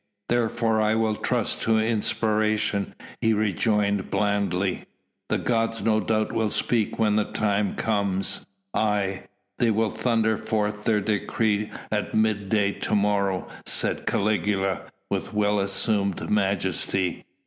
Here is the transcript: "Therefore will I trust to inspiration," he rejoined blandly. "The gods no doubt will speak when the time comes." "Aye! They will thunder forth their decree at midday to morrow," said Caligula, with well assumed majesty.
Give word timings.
"Therefore 0.29 0.79
will 0.97 1.11
I 1.15 1.21
trust 1.21 1.61
to 1.61 1.77
inspiration," 1.77 2.95
he 3.19 3.35
rejoined 3.35 4.09
blandly. 4.09 4.85
"The 5.29 5.37
gods 5.37 5.83
no 5.83 5.99
doubt 5.99 6.31
will 6.31 6.49
speak 6.49 6.97
when 6.97 7.17
the 7.17 7.25
time 7.25 7.75
comes." 7.75 8.43
"Aye! 8.73 9.25
They 9.59 9.69
will 9.69 9.91
thunder 9.91 10.39
forth 10.39 10.85
their 10.85 11.01
decree 11.01 11.69
at 11.91 12.15
midday 12.15 12.71
to 12.79 12.95
morrow," 12.95 13.47
said 13.67 14.07
Caligula, 14.07 14.91
with 15.11 15.35
well 15.35 15.59
assumed 15.59 16.31
majesty. 16.31 17.23